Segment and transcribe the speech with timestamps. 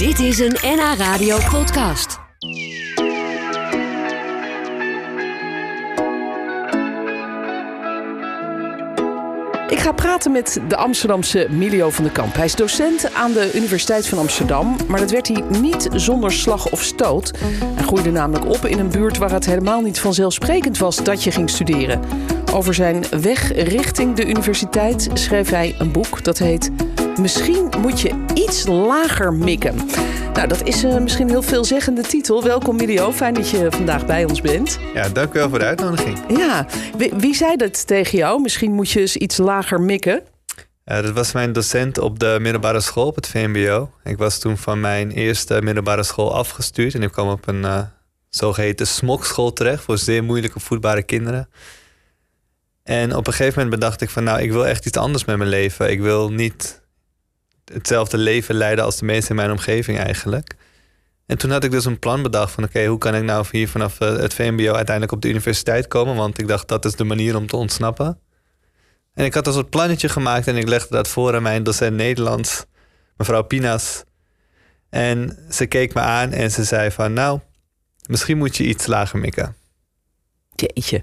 [0.00, 2.18] Dit is een NH Radio podcast.
[9.68, 12.34] Ik ga praten met de Amsterdamse Milio van de Kamp.
[12.34, 14.76] Hij is docent aan de Universiteit van Amsterdam.
[14.88, 17.38] Maar dat werd hij niet zonder slag of stoot.
[17.74, 21.30] Hij groeide namelijk op in een buurt waar het helemaal niet vanzelfsprekend was dat je
[21.30, 22.00] ging studeren.
[22.52, 26.70] Over zijn weg richting de universiteit schreef hij een boek dat heet
[27.20, 29.76] Misschien moet je iets lager mikken.
[30.32, 32.42] Nou, dat is uh, misschien een heel veelzeggende titel.
[32.42, 34.78] Welkom Milio, fijn dat je vandaag bij ons bent.
[34.94, 36.18] Ja, dank u wel voor de uitnodiging.
[36.28, 36.66] Ja,
[36.96, 38.40] wie, wie zei dat tegen jou?
[38.40, 40.22] Misschien moet je eens iets lager mikken.
[40.86, 43.90] Uh, dat was mijn docent op de middelbare school op het VMBO.
[44.04, 47.80] Ik was toen van mijn eerste middelbare school afgestuurd en ik kwam op een uh,
[48.28, 51.48] zogeheten smokschool terecht voor zeer moeilijke voetbare kinderen.
[52.82, 55.36] En op een gegeven moment bedacht ik van nou, ik wil echt iets anders met
[55.36, 55.90] mijn leven.
[55.90, 56.79] Ik wil niet
[57.72, 60.54] hetzelfde leven leiden als de meesten in mijn omgeving eigenlijk.
[61.26, 63.68] En toen had ik dus een plan bedacht van oké, hoe kan ik nou hier
[63.68, 66.16] vanaf het VMBO uiteindelijk op de universiteit komen?
[66.16, 68.18] Want ik dacht dat is de manier om te ontsnappen.
[69.14, 72.64] En ik had een plannetje gemaakt en ik legde dat voor aan mijn docent Nederlands,
[73.16, 74.04] mevrouw Pinas.
[74.88, 77.40] En ze keek me aan en ze zei van nou,
[78.06, 79.56] misschien moet je iets lager mikken.
[80.54, 81.02] Jeetje.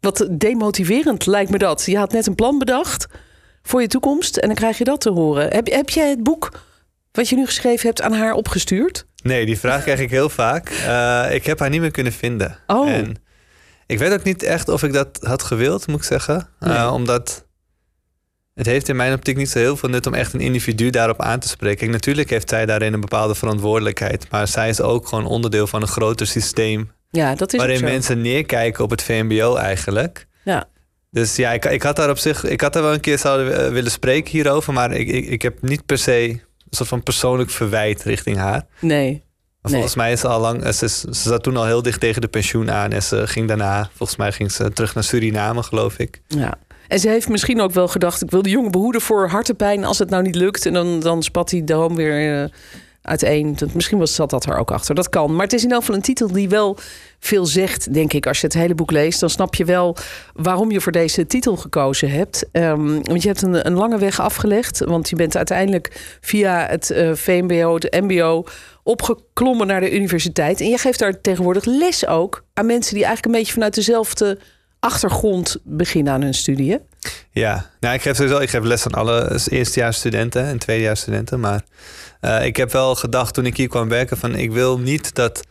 [0.00, 1.84] Wat demotiverend lijkt me dat.
[1.84, 3.06] Je had net een plan bedacht
[3.66, 5.52] voor je toekomst en dan krijg je dat te horen.
[5.52, 6.60] Heb, heb jij het boek
[7.12, 9.06] wat je nu geschreven hebt aan haar opgestuurd?
[9.22, 10.70] Nee, die vraag krijg ik heel vaak.
[10.70, 12.58] Uh, ik heb haar niet meer kunnen vinden.
[12.66, 12.88] Oh.
[12.88, 13.16] En
[13.86, 16.48] ik weet ook niet echt of ik dat had gewild, moet ik zeggen.
[16.60, 16.74] Nee.
[16.74, 17.46] Uh, omdat
[18.54, 21.22] het heeft in mijn optiek niet zo heel veel nut om echt een individu daarop
[21.22, 21.78] aan te spreken.
[21.78, 24.30] Kijk, natuurlijk heeft zij daarin een bepaalde verantwoordelijkheid.
[24.30, 26.90] Maar zij is ook gewoon onderdeel van een groter systeem.
[27.10, 30.26] Ja, dat is waarin mensen neerkijken op het VMBO eigenlijk.
[30.42, 30.68] Ja.
[31.16, 33.72] Dus ja, ik, ik had daar op zich, ik had daar wel een keer zouden
[33.72, 37.50] willen spreken hierover, maar ik, ik, ik heb niet per se een soort van persoonlijk
[37.50, 38.66] verwijt richting haar.
[38.80, 39.24] Nee.
[39.62, 40.04] Maar volgens nee.
[40.04, 42.70] mij is ze al lang, ze, ze zat toen al heel dicht tegen de pensioen
[42.70, 46.20] aan en ze ging daarna, volgens mij ging ze terug naar Suriname, geloof ik.
[46.28, 46.58] Ja.
[46.88, 49.98] En ze heeft misschien ook wel gedacht, ik wil de jongen behoeden voor hartepijn als
[49.98, 50.66] het nou niet lukt.
[50.66, 52.48] En dan, dan spat hij droom weer uh,
[53.06, 53.56] uiteen.
[53.72, 54.94] Misschien was, zat dat er ook achter.
[54.94, 55.34] Dat kan.
[55.34, 56.76] Maar het is in elk geval een titel die wel
[57.18, 58.26] veel zegt, denk ik.
[58.26, 59.96] Als je het hele boek leest, dan snap je wel
[60.34, 62.48] waarom je voor deze titel gekozen hebt.
[62.52, 64.84] Um, want je hebt een, een, lange weg afgelegd.
[64.84, 68.44] Want je bent uiteindelijk via het uh, VMBO, het MBO
[68.82, 70.60] opgeklommen naar de universiteit.
[70.60, 74.38] En je geeft daar tegenwoordig les ook aan mensen die eigenlijk een beetje vanuit dezelfde
[74.80, 76.78] achtergrond beginnen aan hun studie.
[77.30, 81.40] Ja, nou, ik geef sowieso ik geef les aan alle eerstejaarsstudenten en tweedejaarsstudenten.
[81.40, 81.62] Maar
[82.20, 85.42] uh, ik heb wel gedacht toen ik hier kwam werken van ik wil niet dat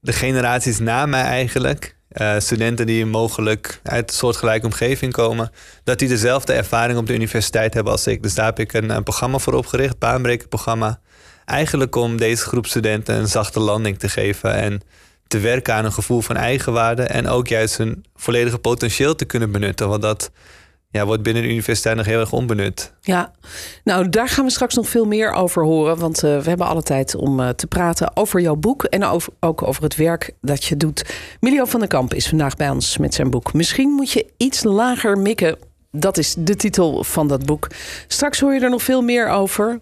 [0.00, 5.50] de generaties na mij eigenlijk, uh, studenten die mogelijk uit een soortgelijke omgeving komen,
[5.84, 8.22] dat die dezelfde ervaring op de universiteit hebben als ik.
[8.22, 11.00] Dus daar heb ik een, een programma voor opgericht, baanbrekerprogramma.
[11.44, 14.80] Eigenlijk om deze groep studenten een zachte landing te geven en
[15.26, 19.50] te werken aan een gevoel van eigenwaarde en ook juist hun volledige potentieel te kunnen
[19.50, 19.88] benutten.
[19.88, 20.30] Want dat
[20.90, 22.92] ja, wordt binnen de universiteit nog heel erg onbenut.
[23.00, 23.32] Ja,
[23.84, 25.98] nou daar gaan we straks nog veel meer over horen.
[25.98, 29.32] Want uh, we hebben alle tijd om uh, te praten over jouw boek en over,
[29.40, 31.04] ook over het werk dat je doet.
[31.40, 33.52] Milio van der Kamp is vandaag bij ons met zijn boek.
[33.52, 35.58] Misschien moet je iets lager mikken.
[35.90, 37.68] Dat is de titel van dat boek.
[38.06, 39.80] Straks hoor je er nog veel meer over.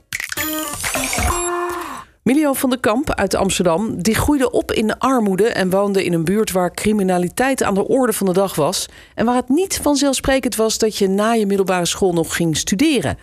[2.24, 6.24] Milio van der Kamp uit Amsterdam, die groeide op in armoede en woonde in een
[6.24, 8.88] buurt waar criminaliteit aan de orde van de dag was.
[9.14, 13.18] En waar het niet vanzelfsprekend was dat je na je middelbare school nog ging studeren.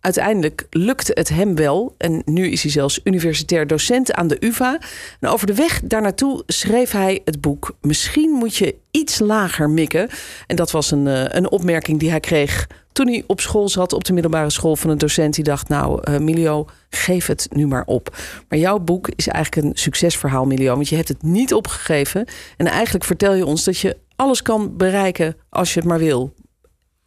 [0.00, 4.78] Uiteindelijk lukte het hem wel en nu is hij zelfs universitair docent aan de UVA.
[5.20, 9.70] En over de weg daar naartoe schreef hij het boek Misschien moet je iets lager
[9.70, 10.08] mikken.
[10.46, 14.04] En dat was een, een opmerking die hij kreeg toen hij op school zat, op
[14.04, 17.84] de middelbare school van een docent die dacht: Nou, uh, Milio, geef het nu maar
[17.86, 18.16] op.
[18.48, 22.26] Maar jouw boek is eigenlijk een succesverhaal, Milio, want je hebt het niet opgegeven.
[22.56, 26.34] En eigenlijk vertel je ons dat je alles kan bereiken als je het maar wil.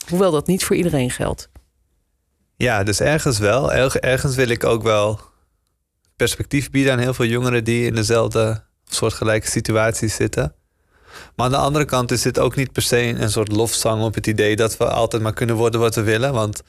[0.10, 1.50] Hoewel dat niet voor iedereen geldt.
[2.56, 3.74] Ja, dus ergens wel.
[3.74, 5.20] Ergens wil ik ook wel
[6.16, 10.56] perspectief bieden aan heel veel jongeren die in dezelfde soortgelijke situatie zitten.
[11.36, 14.16] Maar aan de andere kant is dit ook niet per se een soort lofzang op
[14.16, 16.34] het idee dat we altijd maar kunnen worden wat we willen.
[16.34, 16.62] Want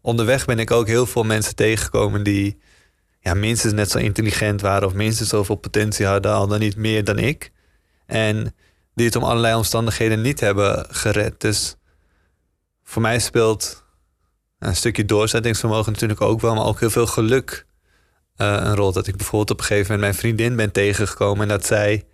[0.00, 2.58] onderweg ben ik ook heel veel mensen tegengekomen die
[3.20, 7.04] ja, minstens net zo intelligent waren of minstens zoveel potentie hadden, al dan niet meer
[7.04, 7.52] dan ik.
[8.06, 8.54] En
[8.94, 11.40] die het om allerlei omstandigheden niet hebben gered.
[11.40, 11.76] Dus
[12.82, 13.84] voor mij speelt
[14.58, 17.66] een stukje doorzettingsvermogen natuurlijk ook wel, maar ook heel veel geluk
[18.36, 18.92] uh, een rol.
[18.92, 22.04] Dat ik bijvoorbeeld op een gegeven moment mijn vriendin ben tegengekomen en dat zij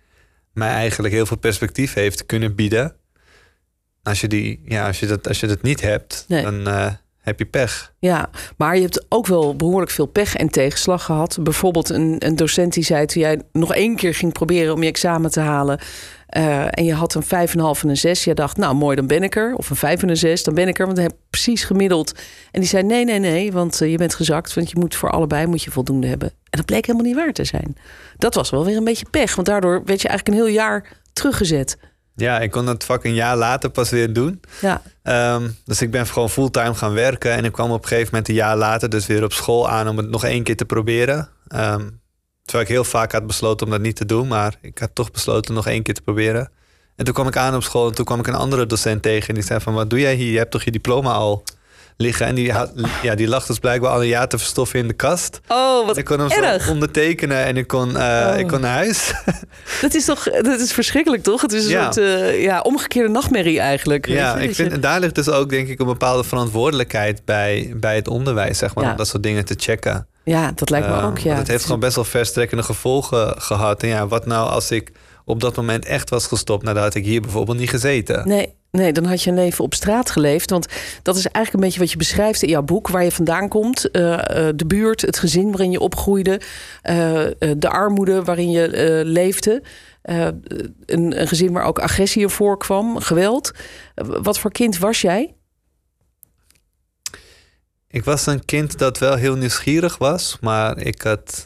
[0.53, 2.95] mij eigenlijk heel veel perspectief heeft kunnen bieden.
[4.03, 6.43] Als je, die, ja, als je, dat, als je dat niet hebt, Nee.
[6.43, 7.93] dan uh, heb je pech.
[7.99, 11.37] Ja, maar je hebt ook wel behoorlijk veel pech en tegenslag gehad.
[11.41, 14.89] Bijvoorbeeld een, een docent die zei toen jij nog één keer ging proberen om je
[14.89, 15.79] examen te halen.
[16.27, 18.23] eh, en je had een 5,5 en een 6.
[18.23, 19.53] Je dacht, nou mooi, dan ben ik er.
[19.55, 20.85] Of een 5 en een 6, dan ben ik er.
[20.85, 22.19] Want dan heb ik precies gemiddeld.
[22.51, 24.53] En die zei, nee, nee, nee, want eh, je bent gezakt.
[24.53, 26.31] Want je moet voor allebei moet je voldoende hebben.
[26.51, 27.77] En dat bleek helemaal niet waar te zijn.
[28.17, 29.35] Dat was wel weer een beetje pech.
[29.35, 31.77] Want daardoor werd je eigenlijk een heel jaar teruggezet.
[32.15, 34.41] Ja, ik kon het vak een jaar later pas weer doen.
[34.61, 37.31] Ja, Ehm, dus ik ben gewoon fulltime gaan werken.
[37.31, 39.87] En ik kwam op een gegeven moment een jaar later dus weer op school aan
[39.87, 41.29] om het nog één keer te proberen.
[41.47, 41.89] Ehm,
[42.43, 44.27] terwijl ik heel vaak had besloten om dat niet te doen.
[44.27, 46.51] Maar ik had toch besloten nog één keer te proberen.
[46.95, 49.27] En toen kwam ik aan op school en toen kwam ik een andere docent tegen.
[49.27, 50.31] En die zei van, wat doe jij hier?
[50.31, 51.43] Je hebt toch je diploma al
[51.97, 52.25] liggen?
[52.25, 52.71] En die, had,
[53.01, 55.39] ja, die lag dus blijkbaar al een jaar te verstoffen in de kast.
[55.47, 56.63] Oh, wat ik kon hem erg.
[56.63, 58.39] zo ondertekenen en ik kon, eh, Oh.
[58.39, 59.13] ik kon naar huis.
[59.81, 61.41] Dat is toch dat is verschrikkelijk, toch?
[61.41, 61.83] Het is een Ja.
[61.91, 64.07] soort eh, ja, omgekeerde nachtmerrie eigenlijk.
[64.07, 67.95] Ja, ik vind, en daar ligt dus ook denk ik een bepaalde verantwoordelijkheid bij, bij
[67.95, 68.91] het onderwijs, zeg maar, Ja.
[68.91, 70.07] om dat soort dingen te checken.
[70.23, 71.17] ja, dat lijkt me Eh, ook.
[71.17, 71.35] Ja.
[71.35, 73.81] het heeft gewoon best wel verstrekkende gevolgen gehad.
[73.83, 74.91] En ja, wat nou als ik
[75.25, 78.27] op dat moment echt was gestopt, nou dan had ik hier bijvoorbeeld niet gezeten.
[78.27, 80.49] Nee, nee, dan had je een leven op straat geleefd.
[80.49, 80.65] Want
[81.01, 83.91] dat is eigenlijk een beetje wat je beschrijft in jouw boek, waar je vandaan komt.
[83.91, 86.41] eh, eh, de buurt, het gezin waarin je opgroeide,
[86.81, 87.25] eh,
[87.57, 89.63] de armoede waarin je leefde.
[90.01, 93.51] Een, een gezin waar ook agressie in voorkwam, geweld.
[93.95, 95.35] Wat voor kind was jij?
[97.87, 101.45] Ik was een kind dat wel heel nieuwsgierig was, maar ik had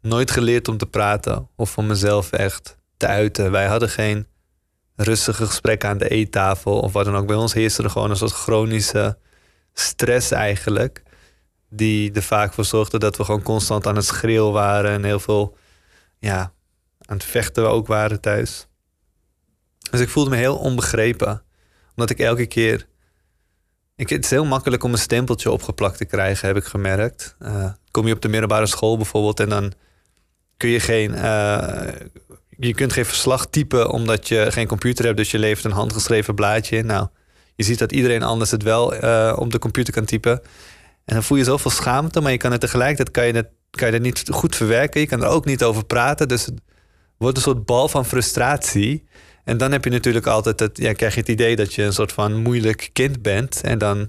[0.00, 3.50] nooit geleerd om te praten of om mezelf echt te uiten.
[3.50, 4.26] Wij hadden geen
[5.00, 7.26] rustige gesprekken aan de eettafel of wat dan ook.
[7.26, 9.18] Bij ons heerste er gewoon een soort chronische
[9.72, 11.02] stress eigenlijk,
[11.68, 15.20] die er vaak voor zorgde dat we gewoon constant aan het schreeuwen waren en heel
[15.20, 15.56] veel
[16.18, 16.52] ja,
[16.98, 18.66] aan het vechten ook waren thuis.
[19.90, 21.42] Dus ik voelde me heel onbegrepen,
[21.94, 22.86] omdat ik elke keer
[23.96, 27.36] ik, het is heel makkelijk om een stempeltje opgeplakt te krijgen, heb ik gemerkt.
[27.38, 29.72] Eh, kom je op de middelbare school bijvoorbeeld en dan
[30.56, 31.14] kun je geen.
[31.14, 31.88] eh,
[32.58, 36.34] je kunt geen verslag typen omdat je geen computer hebt, dus je levert een handgeschreven
[36.34, 36.86] blaadje in.
[36.86, 37.06] Nou,
[37.54, 40.40] je ziet dat iedereen anders het wel eh, op de computer kan typen.
[41.04, 43.98] En dan voel je zoveel schaamte, maar je kan het tegelijkertijd kan je kan je
[43.98, 45.00] niet goed verwerken.
[45.00, 46.28] Je kan er ook niet over praten.
[46.28, 46.60] Dus het
[47.16, 49.04] wordt een soort bal van frustratie.
[49.44, 51.92] En dan heb je natuurlijk altijd het, ja, krijg je het idee dat je een
[51.92, 53.60] soort van moeilijk kind bent.
[53.60, 54.08] En dan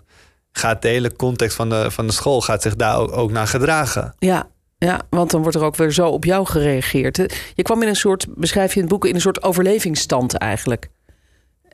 [0.51, 3.47] gaat de hele context van de, van de school gaat zich daar ook, ook naar
[3.47, 4.15] gedragen.
[4.19, 4.49] Ja,
[4.79, 7.17] ja, want dan wordt er ook weer zo op jou gereageerd.
[7.53, 10.89] Je kwam in een soort, beschrijf je in het boek, in een soort overlevingsstand eigenlijk.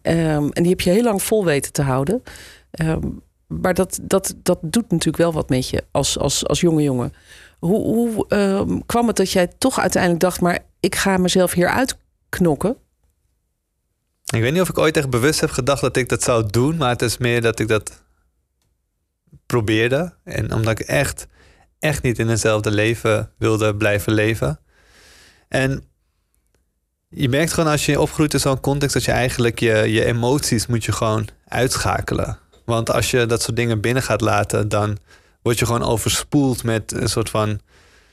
[0.01, 2.23] Ehm, en die heb je heel lang vol weten te houden.
[2.71, 3.09] Ehm,
[3.47, 7.13] maar dat, dat, dat doet natuurlijk wel wat met je als, als, als jonge jongen.
[7.59, 11.69] Hoe, hoe ehm, kwam het dat jij toch uiteindelijk dacht, maar ik ga mezelf hier
[11.69, 12.77] uitknokken?
[14.25, 16.77] Ik weet niet of ik ooit echt bewust heb gedacht dat ik dat zou doen,
[16.77, 18.03] maar het is meer dat ik dat
[19.45, 20.13] probeerde.
[20.23, 21.27] En omdat ik echt,
[21.79, 24.59] echt niet in hetzelfde leven wilde blijven leven.
[25.47, 25.83] En
[27.09, 30.67] je merkt gewoon als je opgroeit in zo'n context dat je eigenlijk je, je emoties
[30.67, 32.37] moet je gewoon uitschakelen.
[32.65, 34.97] Want als je dat soort dingen binnen gaat laten, dan
[35.41, 37.59] word je gewoon overspoeld met een soort van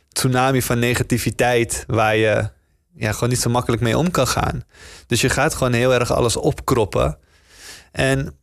[0.09, 2.49] tsunami van negativiteit waar je
[2.95, 4.65] ja, gewoon niet zo makkelijk mee om kan gaan.
[5.07, 7.19] Dus je gaat gewoon heel erg alles opkroppen.
[7.93, 8.37] En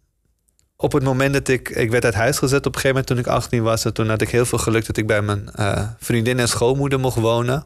[0.81, 1.69] op het moment dat ik...
[1.69, 3.85] Ik werd uit huis gezet op een gegeven moment toen ik 18 was.
[3.85, 6.99] En toen had ik heel veel geluk dat ik bij mijn eh, vriendin en schoonmoeder
[6.99, 7.65] mocht wonen.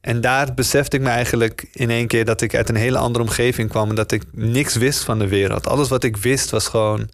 [0.00, 3.24] En daar besefte ik me eigenlijk in één keer dat ik uit een hele andere
[3.24, 3.88] omgeving kwam.
[3.88, 5.66] En dat ik niks wist van de wereld.
[5.66, 7.08] Alles wat ik wist was gewoon...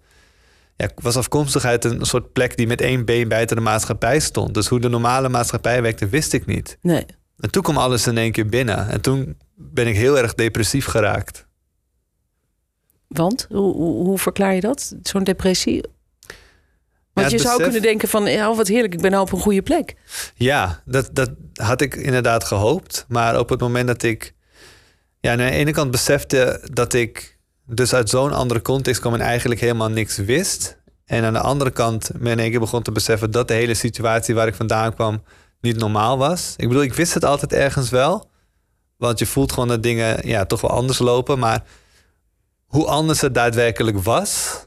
[0.76, 4.54] Ja, was afkomstig uit een soort plek die met één been buiten de maatschappij stond.
[4.54, 6.78] Dus hoe de normale maatschappij werkte, wist ik niet.
[6.82, 7.06] Nee.
[7.38, 8.88] En toen kwam alles in één keer binnen.
[8.88, 11.48] En toen ben ik heel erg depressief geraakt.
[13.10, 14.94] Want, hoe, hoe, verklaar je dat?
[15.02, 15.84] Zo'n depressie?
[17.12, 19.40] Want je zou besef- kunnen denken van, ja, wat heerlijk, ik ben nou op een
[19.40, 19.94] goede plek.
[20.34, 23.04] Ja, dat, dat had ik inderdaad gehoopt.
[23.08, 24.34] Maar op het moment dat ik
[25.20, 29.20] ja, aan de ene kant besefte dat ik dus uit zo'n andere context kwam en
[29.20, 30.78] eigenlijk helemaal niks wist.
[31.04, 33.74] En aan de andere kant me in één keer begon te beseffen dat de hele
[33.74, 35.22] situatie waar ik vandaan kwam
[35.60, 36.54] niet normaal was.
[36.56, 38.30] Ik bedoel, ik wist het altijd ergens wel.
[38.96, 41.38] Want je voelt gewoon dat dingen ja, toch wel anders lopen.
[41.38, 41.62] Maar
[42.70, 44.64] hoe anders het daadwerkelijk was,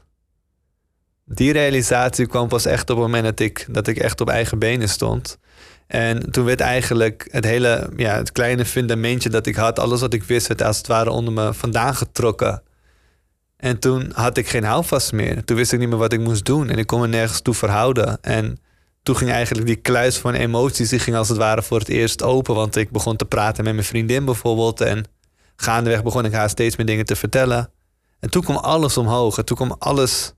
[1.24, 4.58] die realisatie kwam pas echt op het moment dat ik, dat ik echt op eigen
[4.58, 5.38] benen stond.
[5.86, 10.14] En toen werd eigenlijk het hele, ja, het kleine fundamentje dat ik had, alles wat
[10.14, 12.62] ik wist, werd als het ware onder me vandaan getrokken.
[13.56, 15.44] En toen had ik geen houvast meer.
[15.44, 17.54] Toen wist ik niet meer wat ik moest doen en ik kon me nergens toe
[17.54, 18.18] verhouden.
[18.20, 18.58] En
[19.02, 22.22] toen ging eigenlijk die kluis van emoties, die ging als het ware voor het eerst
[22.22, 22.54] open.
[22.54, 24.80] Want ik begon te praten met mijn vriendin bijvoorbeeld.
[24.80, 25.04] En
[25.56, 27.73] gaandeweg begon ik haar steeds meer dingen te vertellen.
[28.24, 29.38] En toen kwam alles omhoog.
[29.38, 30.32] En toen kwam alles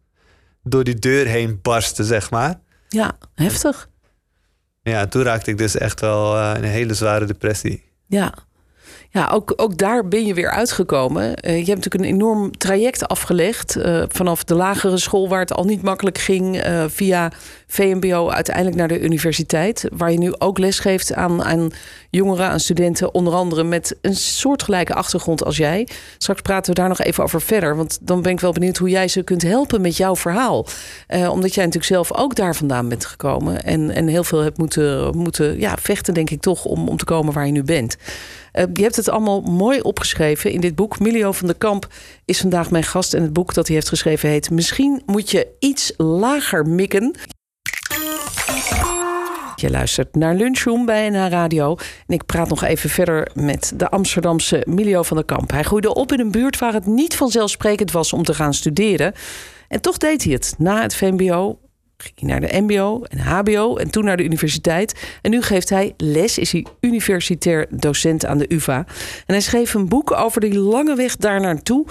[0.62, 2.60] door die deur heen barstte, zeg maar.
[2.88, 3.88] Ja, heftig.
[4.82, 7.84] Ja, toen raakte ik dus echt wel uh, in een hele zware depressie.
[8.06, 8.34] Ja,
[9.10, 11.24] ja, ook, ook daar ben je weer uitgekomen.
[11.24, 13.76] Uh, je hebt natuurlijk een enorm traject afgelegd.
[13.76, 17.32] Uh, vanaf de lagere school, waar het al niet makkelijk ging, via
[17.66, 19.88] VMBO uiteindelijk naar de universiteit.
[19.92, 21.70] Waar je nu ook les geeft aan, aan
[22.10, 25.88] jongeren, aan studenten, onder andere met een soortgelijke achtergrond als jij.
[26.18, 27.76] Straks praten we daar nog even over verder.
[27.76, 30.66] Want dan ben ik wel benieuwd hoe jij ze kunt helpen met jouw verhaal.
[31.08, 33.62] omdat jij natuurlijk zelf ook daar vandaan bent gekomen.
[33.62, 37.04] En, en heel veel hebt moeten, moeten ja, vechten, denk ik toch, om, om te
[37.04, 37.96] komen waar je nu bent.
[38.56, 40.98] Uh, je hebt het allemaal mooi opgeschreven in dit boek.
[40.98, 41.86] Milio van der Kamp
[42.24, 43.14] is vandaag mijn gast.
[43.14, 44.50] En het boek dat hij heeft geschreven heet...
[44.50, 47.16] Misschien moet je iets lager mikken.
[49.56, 51.76] Je luistert naar Lunchroom bij NH Radio.
[52.06, 55.50] En ik praat nog even verder met de Amsterdamse Milio van der Kamp.
[55.50, 59.12] Hij groeide op in een buurt waar het niet vanzelfsprekend was om te gaan studeren.
[59.68, 60.54] En toch deed hij het.
[60.58, 61.58] Na het VMBO
[61.96, 65.18] ging hij naar de MBO en HBO en toen naar de universiteit.
[65.22, 68.76] En nu geeft hij les, is hij universitair docent aan de UVA.
[69.26, 71.86] En hij schreef een boek over die lange weg daar naartoe.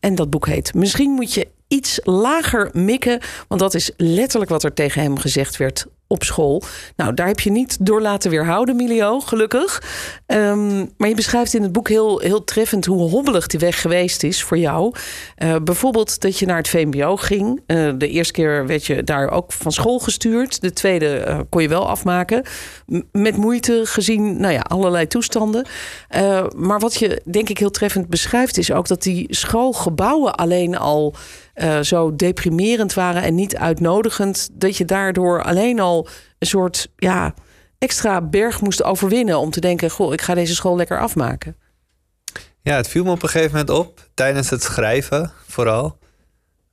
[0.00, 3.20] En dat boek heet Misschien moet je iets lager mikken.
[3.48, 6.62] Want dat is letterlijk wat er tegen hem gezegd werd op school.
[6.96, 9.82] Nou, daar heb je niet door laten weerhouden, Milio, gelukkig.
[10.26, 14.22] Um, maar je beschrijft in het boek heel, heel treffend hoe hobbelig die weg geweest
[14.22, 14.94] is voor jou.
[15.38, 17.60] Uh, bijvoorbeeld dat je naar het VMBO ging.
[17.66, 20.60] Uh, de eerste keer werd je daar ook van school gestuurd.
[20.60, 22.42] De tweede uh, kon je wel afmaken.
[23.12, 25.66] Met moeite gezien, nou ja, allerlei toestanden.
[26.56, 31.14] maar wat je denk ik heel treffend beschrijft is ook dat die schoolgebouwen alleen al
[31.62, 37.34] uh, zo deprimerend waren en niet uitnodigend, dat je daardoor alleen al een soort ja,
[37.78, 41.56] extra berg moest overwinnen om te denken: Goh, ik ga deze school lekker afmaken.
[42.62, 45.98] Ja, het viel me op een gegeven moment op tijdens het schrijven, vooral.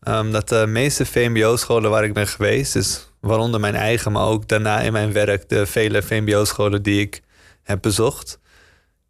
[0.08, 4.48] Um, dat de meeste VMBO-scholen waar ik ben geweest, dus waaronder mijn eigen, maar ook
[4.48, 7.22] daarna in mijn werk de vele VMBO-scholen die ik
[7.64, 8.40] heb bezocht,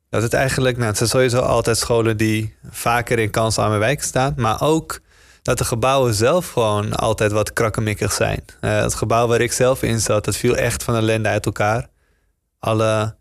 [0.10, 4.34] dat het eigenlijk, nou, het zijn sowieso altijd scholen die vaker in kansarme wijk staan,
[4.38, 5.00] maar ook
[5.48, 8.44] dat de gebouwen zelf gewoon altijd wat krakkemikkig zijn.
[8.62, 11.88] Uh, het gebouw waar ik zelf in zat, dat viel echt van ellende uit elkaar.
[12.60, 13.16] Alle,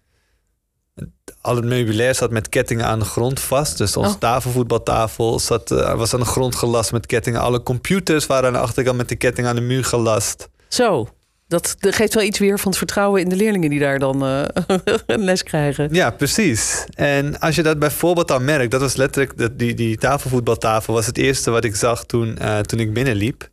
[1.41, 3.79] al het meubilair zat met kettingen aan de grond vast.
[3.79, 4.21] Dus onze oh.
[4.21, 7.41] tafelvoetbaltafel zat, uh, was aan de grond gelast met kettingen.
[7.41, 10.49] Alle computers waren aan de achterkant met de ketting aan de muur gelast.
[10.69, 11.09] Zo.
[11.49, 14.45] Dat, geeft wel iets weer van het vertrouwen in de leerlingen die daar dan uh,
[15.07, 15.89] een les krijgen.
[15.95, 16.85] Ja, precies.
[16.95, 21.07] En als je dat bijvoorbeeld dan merkt, dat was letterlijk dat die, die tafelvoetbaltafel was
[21.07, 23.49] het eerste wat ik zag toen, uh, toen ik binnenliep.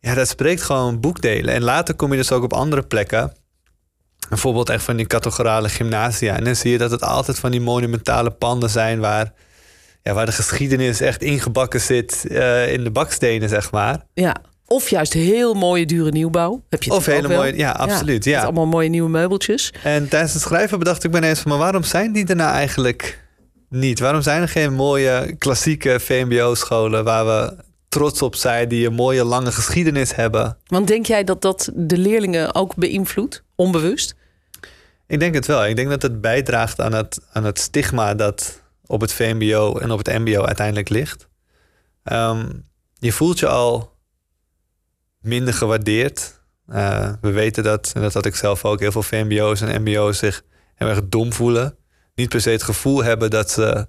[0.00, 1.54] Ja, dat spreekt gewoon boekdelen.
[1.54, 3.32] En later kom je dus ook op andere plekken.
[4.28, 6.36] Bijvoorbeeld echt van die categorale gymnasia.
[6.36, 9.32] En dan zie je dat het altijd van die monumentale panden zijn waar,
[10.02, 14.04] ja, waar de geschiedenis echt ingebakken zit uh, in de bakstenen, zeg maar.
[14.14, 14.36] Ja.
[14.66, 16.62] Of juist heel mooie dure nieuwbouw.
[16.68, 18.24] Heb je of hele mooie, ja, absoluut.
[18.24, 19.72] Ja, allemaal mooie nieuwe meubeltjes.
[19.82, 22.50] En tijdens het schrijven bedacht ik me ineens van, maar waarom zijn die er nou
[22.50, 23.24] eigenlijk
[23.68, 24.00] niet?
[24.00, 29.24] Waarom zijn er geen mooie klassieke VMBO-scholen waar we trots op zijn, die een mooie
[29.24, 30.56] lange geschiedenis hebben?
[30.66, 34.14] Want denk jij dat dat de leerlingen ook beïnvloedt, onbewust?
[35.06, 35.66] Ik denk het wel.
[35.66, 39.90] Ik denk dat het bijdraagt aan het, aan het stigma dat op het VMBO en
[39.90, 41.28] op het MBO uiteindelijk ligt.
[42.12, 42.64] Um,
[42.98, 43.95] je voelt je al
[45.26, 46.40] minder gewaardeerd.
[46.72, 50.18] Uh, we weten dat, en dat had ik zelf ook, heel veel VMBO's en MBO's
[50.18, 50.42] zich
[50.74, 51.76] heel erg dom voelen.
[52.14, 53.86] Niet per se het gevoel hebben dat ze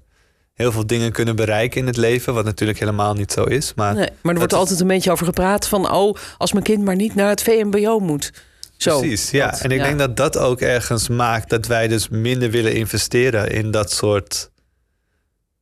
[0.53, 3.73] heel veel dingen kunnen bereiken in het leven, wat natuurlijk helemaal niet zo is.
[3.75, 6.83] Maar, nee, maar er wordt altijd een beetje over gepraat van, oh, als mijn kind
[6.83, 8.31] maar niet naar het VMBO moet.
[8.77, 9.59] Zo, Precies, ja.
[9.61, 13.71] en ik denk dat dat ook ergens maakt dat wij dus minder willen investeren in
[13.71, 14.51] dat soort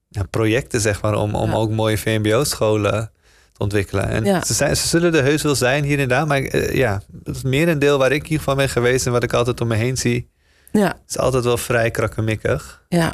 [0.07, 3.11] ja, projecten, zeg maar, om, om ook mooie VMBO-scholen
[3.57, 4.09] ontwikkelen.
[4.09, 6.27] En ze, zijn, ze zullen er heus wel zijn hier en daar.
[6.27, 9.67] Maar uh, ja, het merendeel waar ik hiervan ben geweest en wat ik altijd om
[9.67, 10.29] me heen zie,
[10.71, 10.99] ja.
[11.07, 12.83] is altijd wel vrij krakkemikkig.
[12.89, 13.13] Ja.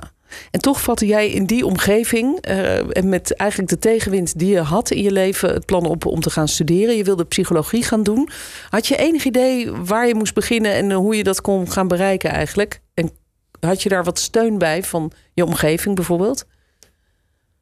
[0.51, 4.60] En toch vatte jij in die omgeving uh, en met eigenlijk de tegenwind die je
[4.60, 6.98] had in je leven het plan op om te gaan studeren.
[6.98, 8.29] Je wilde psychologie gaan doen.
[8.69, 12.29] Had je enig idee waar je moest beginnen en hoe je dat kon gaan bereiken
[12.29, 12.81] eigenlijk?
[12.93, 13.12] En
[13.60, 16.45] had je daar wat steun bij van je omgeving bijvoorbeeld?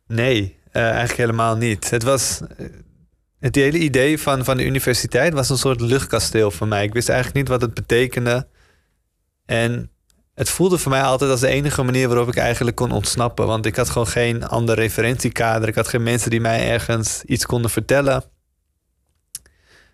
[0.07, 1.89] Nee, uh, eigenlijk helemaal niet.
[1.89, 2.41] Het was.
[3.39, 6.83] Het hele idee van, van de universiteit was een soort luchtkasteel voor mij.
[6.83, 8.47] Ik wist eigenlijk niet wat het betekende.
[9.45, 9.91] En
[10.35, 13.47] het voelde voor mij altijd als de enige manier waarop ik eigenlijk kon ontsnappen.
[13.47, 15.67] Want ik had gewoon geen ander referentiekader.
[15.67, 18.23] Ik had geen mensen die mij ergens iets konden vertellen.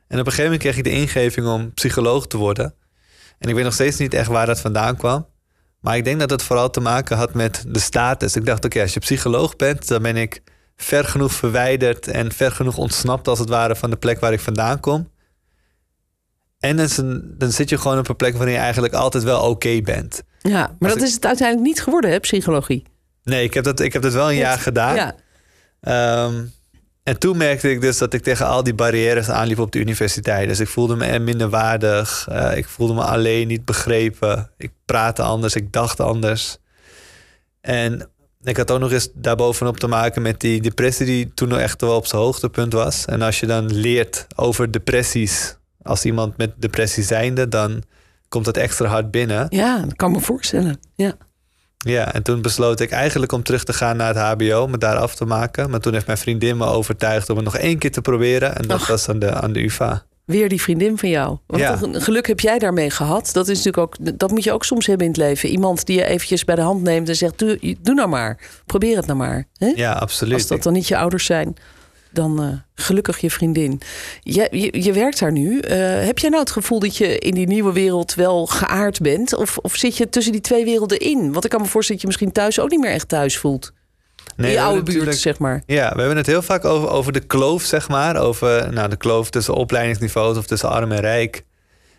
[0.07, 2.73] En op een gegeven moment kreeg ik de ingeving om psycholoog te worden.
[3.39, 5.27] En ik weet nog steeds niet echt waar dat vandaan kwam.
[5.79, 8.35] Maar ik denk dat het vooral te maken had met de status.
[8.35, 10.41] Ik dacht, oké, als je psycholoog bent, dan ben ik
[10.75, 14.39] ver genoeg verwijderd en ver genoeg ontsnapt als het ware van de plek waar ik
[14.39, 15.09] vandaan kom.
[16.59, 19.81] En dan, dan zit je gewoon op een plek waarin je eigenlijk altijd wel oké
[19.81, 20.23] bent.
[20.41, 22.83] Ja, maar dat is het uiteindelijk niet geworden, hè, psychologie?
[23.23, 24.95] Nee, ik heb dat, ik heb dat wel een jaar gedaan.
[24.95, 25.15] Ja.
[25.81, 26.43] Ehm,
[27.03, 30.47] en toen merkte ik dus dat ik tegen al die barrières aanliep op de universiteit.
[30.47, 32.27] Dus ik voelde me minder waardig.
[32.31, 34.51] Uh, ik voelde me alleen, niet begrepen.
[34.57, 36.57] Ik praatte anders, ik dacht anders.
[37.61, 38.09] En
[38.45, 41.81] ik had ook nog eens daarbovenop te maken met die depressie die toen nog echt
[41.81, 43.05] wel op zijn hoogtepunt was.
[43.05, 47.83] En als je dan leert over depressies, als iemand met depressie zijnde, dan
[48.29, 49.45] komt dat extra hard binnen.
[49.49, 50.79] Ja, dat kan me voorstellen.
[50.95, 51.13] Ja.
[51.77, 54.97] Ja, en toen besloot ik eigenlijk om terug te gaan naar het HBO, me daar
[54.97, 55.69] af te maken.
[55.69, 58.55] Maar toen heeft mijn vriendin me overtuigd om het nog één keer te proberen.
[58.55, 60.05] En dat was aan de, aan de UVA.
[60.25, 61.37] Weer die vriendin van jou.
[61.47, 61.81] Ja.
[61.81, 63.29] een geluk heb jij daarmee gehad.
[63.33, 65.49] Dat, is natuurlijk ook, dat moet je ook soms hebben in het leven.
[65.49, 68.39] Iemand die je eventjes bij de hand neemt en zegt: Doe, doe nou maar.
[68.65, 69.47] Probeer het nou maar.
[69.75, 70.33] Ja, absoluut.
[70.33, 71.55] Als dat dan niet je ouders zijn,
[72.11, 73.81] dan eh, gelukkig je vriendin.
[74.21, 75.59] Je, je, je werkt daar nu.
[75.59, 79.35] Eh, heb jij nou het gevoel dat je in die nieuwe wereld wel geaard bent?
[79.35, 81.31] Of, of zit je tussen die twee werelden in?
[81.31, 83.71] Want ik kan me voorstellen dat je misschien thuis ook niet meer echt thuis voelt.
[84.35, 85.63] Nee, die oude buurt, zeg maar.
[85.65, 88.17] Ja, we hebben het heel vaak over, over de kloof, zeg maar.
[88.17, 91.45] Over nou, de kloof tussen opleidingsniveaus of tussen arm en rijk.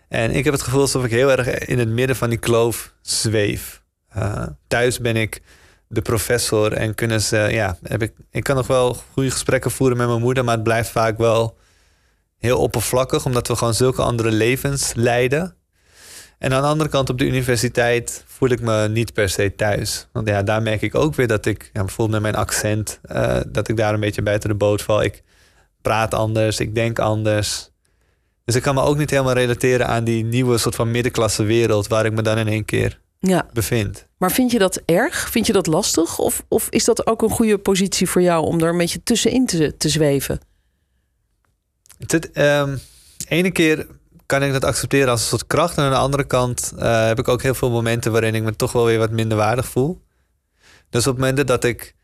[0.09, 2.93] En ik heb het gevoel alsof ik heel erg in het midden van die kloof
[3.03, 3.83] zweef.
[4.09, 5.41] Eh, thuis ben ik
[5.89, 9.97] de professor en kunnen ze, ja, heb ik, ik kan nog wel goede gesprekken voeren
[9.97, 11.57] met mijn moeder, maar het blijft vaak wel
[12.39, 15.56] heel oppervlakkig, omdat we gewoon zulke andere levens leiden.
[16.39, 20.07] En aan de andere kant op de universiteit voel ik me niet per se thuis.
[20.13, 23.41] Want ja, daar merk ik ook weer dat ik, ja, bijvoorbeeld met mijn accent, eh,
[23.49, 25.03] dat ik daar een beetje buiten de boot val.
[25.03, 25.23] Ik
[25.83, 27.71] praat anders, ik denk anders.
[28.45, 31.87] Dus ik kan me ook niet helemaal relateren aan die nieuwe soort van middenklasse wereld
[31.87, 34.07] waar ik me dan in één keer Ja, bevind.
[34.19, 35.31] maar vind je dat erg?
[35.31, 36.19] Vind je dat lastig?
[36.19, 39.47] Of, of is dat ook een goede positie voor jou om er een beetje tussenin
[39.47, 40.41] te, te zweven?
[41.99, 42.77] Het, het, ehm,
[43.29, 43.87] ene keer
[44.27, 45.77] kan ik dat accepteren als een soort kracht.
[45.77, 48.57] En aan de andere kant eh, heb ik ook heel veel momenten waarin ik me
[48.57, 50.01] toch wel weer wat minder waardig voel.
[50.91, 51.95] Dus op momenten dat ik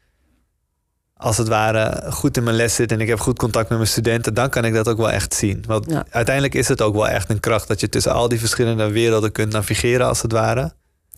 [1.17, 3.91] als het ware goed in mijn les zit en ik heb goed contact met mijn
[3.91, 5.65] studenten, dan kan ik dat ook wel echt zien.
[5.67, 6.05] Want Ja.
[6.11, 9.33] uiteindelijk is het ook wel echt een kracht dat je tussen al die verschillende werelden
[9.33, 10.73] kunt navigeren als het ware.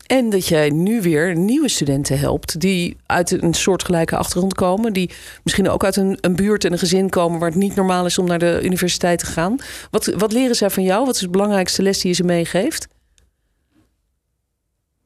[0.07, 4.93] En dat jij nu weer nieuwe studenten helpt die uit een soortgelijke achtergrond komen.
[4.93, 5.11] Die
[5.43, 8.19] misschien ook uit een, een buurt en een gezin komen waar het niet normaal is
[8.19, 9.57] om naar de universiteit te gaan.
[9.91, 11.07] Wat, wat leren zij van jou?
[11.07, 12.89] Wat is de belangrijkste les die je ze meegeeft?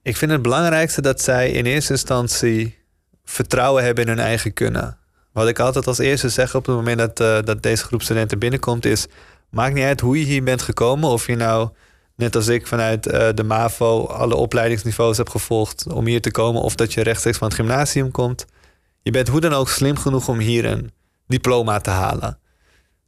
[0.02, 2.78] Ik vind het belangrijkste dat zij in eerste instantie
[3.24, 4.98] vertrouwen hebben in hun eigen kunnen.
[5.32, 8.38] Wat ik altijd als eerste zeg op het moment dat, eh, dat deze groep studenten
[8.38, 9.06] binnenkomt is...
[9.50, 11.10] maakt niet uit hoe je hier bent gekomen.
[11.10, 11.68] Of je nou,
[12.18, 16.62] net als ik, vanuit eh, de MAVO alle opleidingsniveaus hebt gevolgd om hier te komen...
[16.62, 18.44] of dat je rechtstreeks van het gymnasium komt.
[19.02, 20.90] Je bent hoe dan ook slim genoeg om hier een
[21.26, 22.38] diploma te halen.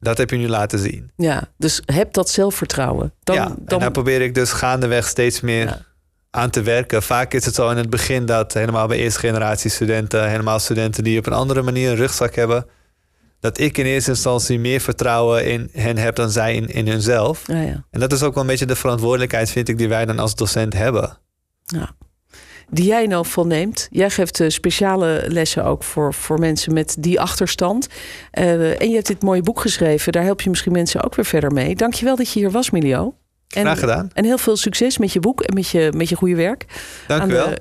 [0.00, 1.10] Dat heb je nu laten zien.
[1.16, 3.12] Ja, dus heb dat zelfvertrouwen.
[3.22, 5.78] Dan, ja, en dan, daar probeer ik dus gaandeweg steeds meer Ja.
[6.30, 7.02] aan te werken.
[7.02, 11.04] Vaak is het zo in het begin dat helemaal bij eerste generatie studenten, helemaal studenten
[11.04, 12.66] die op een andere manier een rugzak hebben,
[13.40, 17.42] dat ik in eerste instantie meer vertrouwen in hen heb dan zij in, in hunzelf.
[17.46, 17.84] ja, ja.
[17.90, 20.34] En dat is ook wel een beetje de verantwoordelijkheid, vind ik, die wij dan als
[20.34, 21.18] docent hebben.
[21.64, 21.90] Ja.
[22.72, 23.88] Die jij nou volneemt.
[23.90, 27.88] Jij geeft eh, speciale lessen ook voor, voor mensen met die achterstand.
[28.30, 30.12] Eh, en je hebt dit mooie boek geschreven.
[30.12, 31.74] Daar help je misschien mensen ook weer verder mee.
[31.76, 33.14] Dankjewel dat je hier was, Milio.
[33.48, 34.10] En, Graag gedaan.
[34.14, 36.64] En heel veel succes met je boek en met je, met je goede werk.
[37.06, 37.48] Dank u wel.
[37.48, 37.60] de-